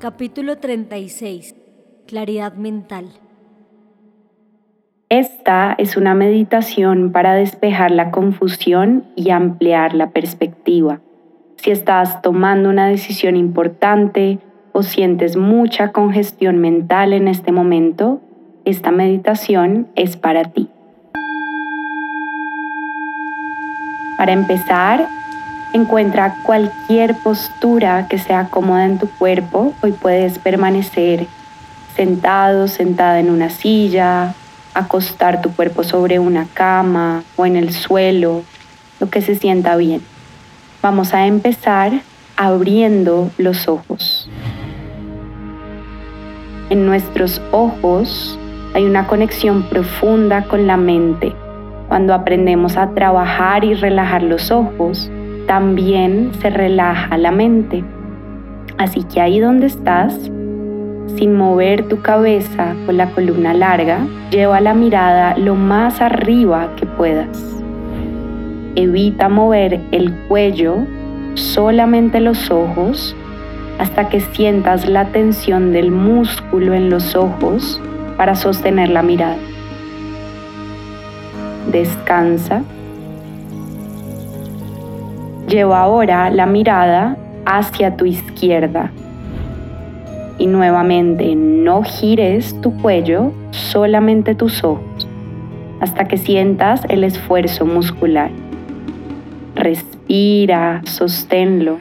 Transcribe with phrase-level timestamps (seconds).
[0.00, 1.54] Capítulo 36.
[2.06, 3.10] Claridad mental.
[5.10, 11.02] Esta es una meditación para despejar la confusión y ampliar la perspectiva.
[11.56, 14.38] Si estás tomando una decisión importante
[14.72, 18.22] o sientes mucha congestión mental en este momento,
[18.64, 20.70] esta meditación es para ti.
[24.16, 25.06] Para empezar,
[25.72, 29.74] encuentra cualquier postura que sea cómoda en tu cuerpo.
[29.82, 31.26] Hoy puedes permanecer
[31.96, 34.34] sentado, sentada en una silla,
[34.74, 38.42] acostar tu cuerpo sobre una cama o en el suelo,
[39.00, 40.02] lo que se sienta bien.
[40.82, 41.92] Vamos a empezar
[42.36, 44.28] abriendo los ojos.
[46.70, 48.38] En nuestros ojos
[48.74, 51.34] hay una conexión profunda con la mente.
[51.88, 55.10] Cuando aprendemos a trabajar y relajar los ojos,
[55.50, 57.82] también se relaja la mente.
[58.78, 60.14] Así que ahí donde estás,
[61.16, 66.86] sin mover tu cabeza con la columna larga, lleva la mirada lo más arriba que
[66.86, 67.36] puedas.
[68.76, 70.86] Evita mover el cuello,
[71.34, 73.16] solamente los ojos,
[73.80, 77.82] hasta que sientas la tensión del músculo en los ojos
[78.16, 79.36] para sostener la mirada
[81.72, 82.62] descansa.
[85.50, 88.92] Lleva ahora la mirada hacia tu izquierda.
[90.38, 95.08] Y nuevamente no gires tu cuello, solamente tus ojos,
[95.80, 98.30] hasta que sientas el esfuerzo muscular.
[99.56, 101.80] Respira, sosténlo.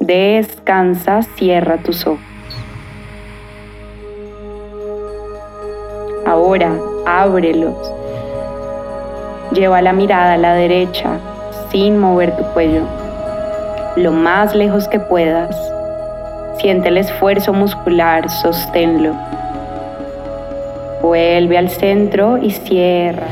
[0.00, 2.20] Descansa, cierra tus ojos.
[6.26, 6.76] Ahora
[7.06, 8.07] ábrelos.
[9.52, 11.18] Lleva la mirada a la derecha
[11.70, 12.82] sin mover tu cuello,
[13.96, 15.56] lo más lejos que puedas.
[16.58, 19.14] Siente el esfuerzo muscular, sosténlo.
[21.02, 23.28] Vuelve al centro y cierra.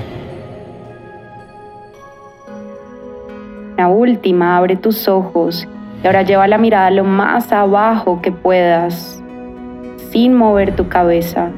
[3.76, 5.68] La última, abre tus ojos
[6.02, 9.22] y ahora lleva la mirada lo más abajo que puedas,
[10.10, 11.50] sin mover tu cabeza.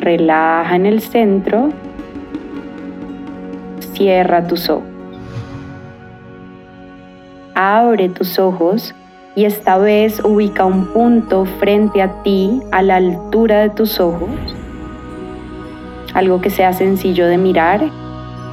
[0.00, 1.68] Relaja en el centro.
[3.92, 4.88] Cierra tus ojos.
[7.54, 8.94] Abre tus ojos
[9.34, 14.30] y esta vez ubica un punto frente a ti a la altura de tus ojos.
[16.14, 17.82] Algo que sea sencillo de mirar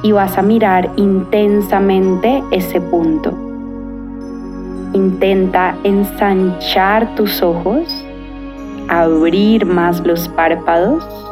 [0.02, 3.32] y vas a mirar intensamente ese punto.
[4.92, 8.04] Intenta ensanchar tus ojos,
[8.88, 11.27] abrir más los párpados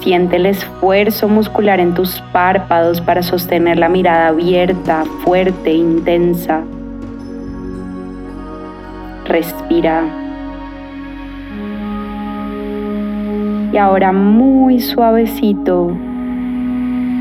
[0.00, 6.62] Siente el esfuerzo muscular en tus párpados para sostener la mirada abierta, fuerte, intensa.
[9.26, 10.04] Respira.
[13.72, 15.90] Y ahora muy suavecito,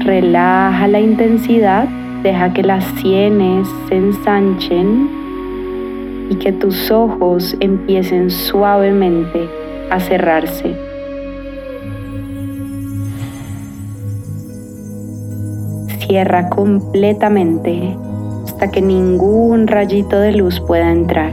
[0.05, 1.87] relaja la intensidad,
[2.23, 5.09] deja que las sienes se ensanchen
[6.29, 9.49] y que tus ojos empiecen suavemente
[9.89, 10.86] a cerrarse.
[16.07, 17.97] Cierra completamente
[18.45, 21.31] hasta que ningún rayito de luz pueda entrar.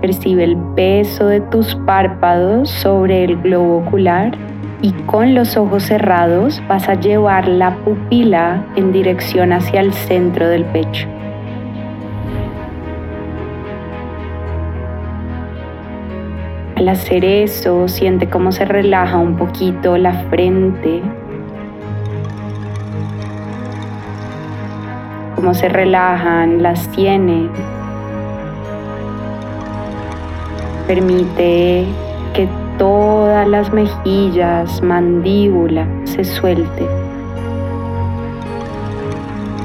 [0.00, 4.36] Percibe el peso de tus párpados sobre el globo ocular
[4.82, 10.48] y con los ojos cerrados vas a llevar la pupila en dirección hacia el centro
[10.48, 11.06] del pecho.
[16.74, 21.02] Al hacer eso, siente cómo se relaja un poquito la frente
[25.38, 27.48] cómo se relajan las sienes.
[30.88, 31.86] Permite
[32.34, 36.84] que todas las mejillas, mandíbula se suelte.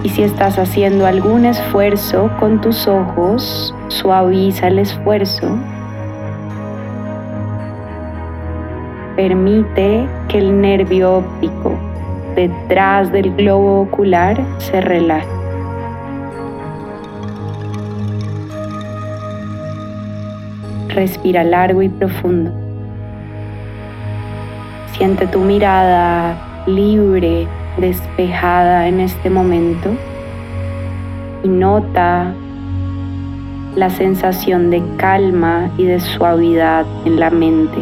[0.03, 5.57] Y si estás haciendo algún esfuerzo con tus ojos, suaviza el esfuerzo.
[9.15, 11.75] Permite que el nervio óptico
[12.35, 15.32] detrás del globo ocular se relaje.
[20.93, 22.51] Respira largo y profundo.
[24.95, 27.47] Siente tu mirada libre,
[27.77, 29.89] despejada en este momento
[31.43, 32.31] y nota
[33.75, 37.79] la sensación de calma y de suavidad en la mente.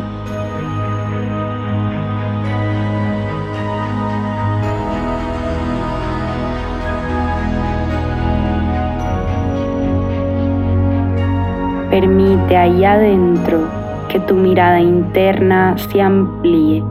[11.92, 13.68] Permite ahí adentro
[14.08, 16.82] que tu mirada interna se amplíe.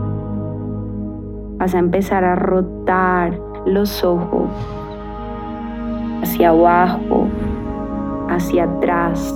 [1.57, 4.47] Vas a empezar a rotar los ojos
[6.21, 7.25] hacia abajo,
[8.29, 9.33] hacia atrás,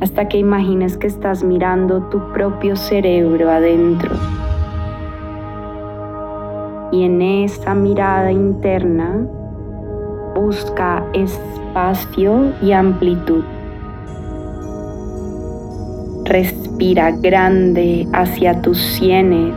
[0.00, 4.10] hasta que imagines que estás mirando tu propio cerebro adentro.
[6.90, 9.24] Y en esa mirada interna
[10.34, 13.44] busca espacio y amplitud.
[16.26, 19.54] Respira grande hacia tus sienes,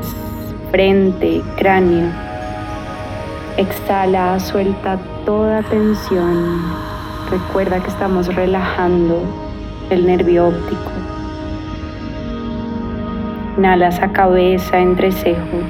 [0.69, 2.11] frente, cráneo.
[3.57, 6.61] Exhala, suelta toda tensión.
[7.31, 9.23] Recuerda que estamos relajando
[9.89, 10.91] el nervio óptico.
[13.57, 15.63] Inhalas a cabeza, entrecejo.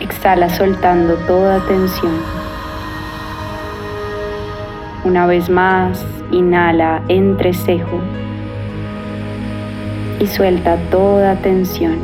[0.00, 2.16] Exhala soltando toda tensión.
[5.04, 8.00] Una vez más, inhala entrecejo
[10.20, 11.98] y suelta toda tensión.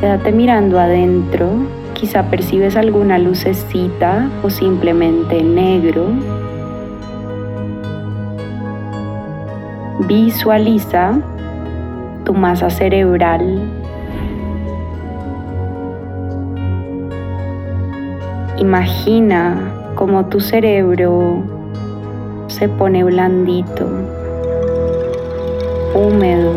[0.00, 1.50] Quédate mirando adentro,
[1.92, 6.06] quizá percibes alguna lucecita o simplemente negro.
[10.06, 11.18] Visualiza
[12.24, 13.60] tu masa cerebral.
[18.58, 19.56] Imagina
[19.96, 21.57] cómo tu cerebro
[22.48, 23.86] se pone blandito,
[25.94, 26.52] húmedo.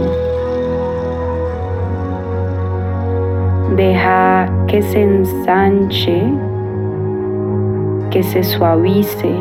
[3.76, 6.24] Deja que se ensanche,
[8.10, 9.36] que se suavice,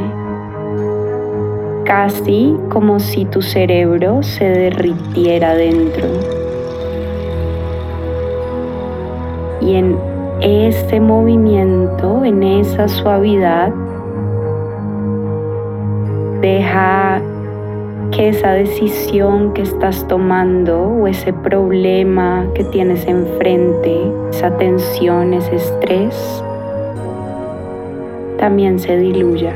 [1.85, 6.07] casi como si tu cerebro se derritiera dentro.
[9.61, 9.97] Y en
[10.41, 13.73] ese movimiento, en esa suavidad,
[16.41, 17.21] Deja
[18.13, 24.01] que esa decisión que estás tomando o ese problema que tienes enfrente,
[24.31, 26.43] esa tensión, ese estrés,
[28.39, 29.53] también se diluya.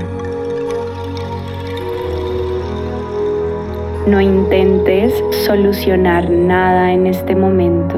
[4.06, 7.96] No intentes solucionar nada en este momento.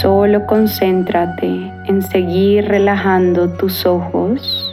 [0.00, 4.69] Solo concéntrate en seguir relajando tus ojos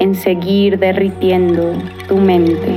[0.00, 1.72] en seguir derritiendo
[2.06, 2.76] tu mente.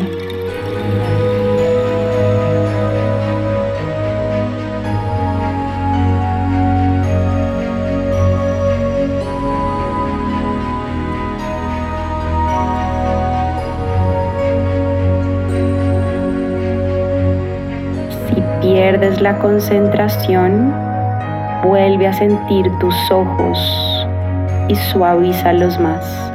[18.27, 20.73] Si pierdes la concentración,
[21.63, 24.07] vuelve a sentir tus ojos
[24.67, 26.30] y suavízalos más.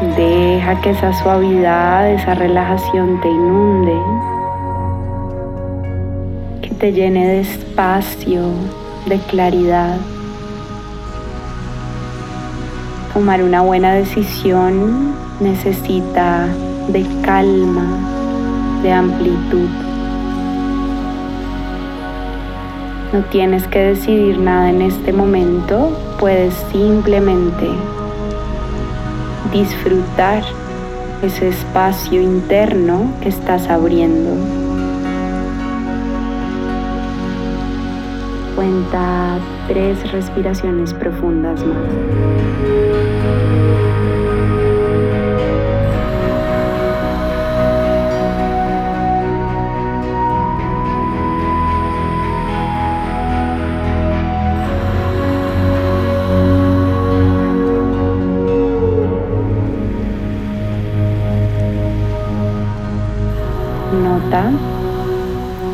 [0.00, 3.96] Deja que esa suavidad, esa relajación te inunde,
[6.62, 8.42] que te llene de espacio,
[9.06, 9.96] de claridad.
[13.12, 16.46] Tomar una buena decisión necesita
[16.86, 17.98] de calma,
[18.84, 19.68] de amplitud.
[23.12, 25.90] No tienes que decidir nada en este momento,
[26.20, 27.68] puedes simplemente
[29.52, 30.42] disfrutar
[31.22, 34.36] ese espacio interno que estás abriendo.
[38.54, 41.76] Cuenta tres respiraciones profundas más.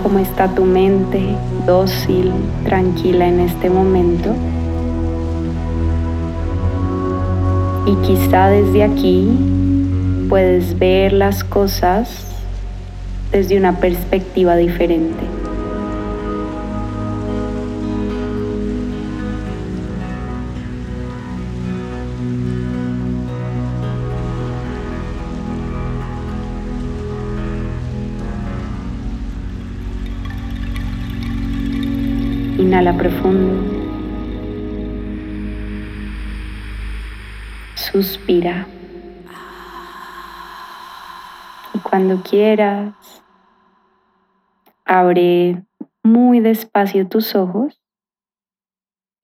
[0.02, 1.20] Cómo está tu mente
[1.66, 2.32] dócil,
[2.64, 4.34] tranquila en este momento.
[7.86, 9.28] Y quizá desde aquí
[10.28, 12.26] puedes ver las cosas
[13.32, 15.43] desde una perspectiva diferente.
[37.74, 38.66] Suspira.
[41.74, 42.94] Y cuando quieras,
[44.84, 45.64] abre
[46.02, 47.80] muy despacio tus ojos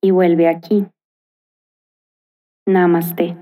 [0.01, 0.87] y vuelve aquí.
[2.65, 3.40] Namaste.